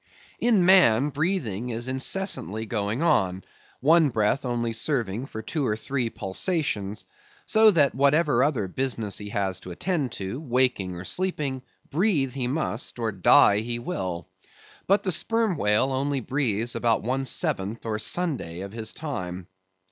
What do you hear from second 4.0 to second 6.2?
breath only serving for two or three